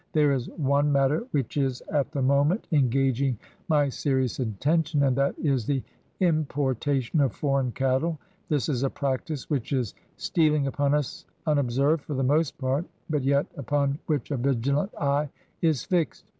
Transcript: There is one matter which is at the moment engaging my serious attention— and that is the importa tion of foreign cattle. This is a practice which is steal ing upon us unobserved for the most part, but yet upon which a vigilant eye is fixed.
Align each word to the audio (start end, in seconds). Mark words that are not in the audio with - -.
There 0.13 0.31
is 0.31 0.49
one 0.57 0.91
matter 0.91 1.27
which 1.29 1.57
is 1.57 1.81
at 1.91 2.11
the 2.11 2.23
moment 2.23 2.65
engaging 2.71 3.37
my 3.67 3.87
serious 3.89 4.39
attention— 4.39 5.03
and 5.03 5.15
that 5.15 5.37
is 5.37 5.67
the 5.67 5.83
importa 6.19 6.99
tion 6.99 7.19
of 7.21 7.33
foreign 7.33 7.71
cattle. 7.71 8.17
This 8.49 8.67
is 8.67 8.81
a 8.81 8.89
practice 8.89 9.47
which 9.47 9.71
is 9.71 9.93
steal 10.17 10.55
ing 10.55 10.65
upon 10.65 10.95
us 10.95 11.25
unobserved 11.45 12.01
for 12.03 12.15
the 12.15 12.23
most 12.23 12.57
part, 12.57 12.85
but 13.11 13.21
yet 13.23 13.45
upon 13.55 13.99
which 14.07 14.31
a 14.31 14.37
vigilant 14.37 14.91
eye 14.99 15.29
is 15.61 15.83
fixed. 15.83 16.25